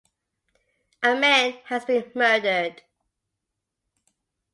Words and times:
A 1.03 1.13
man 1.15 1.59
has 1.65 1.85
been 1.85 2.11
murdered. 2.15 2.81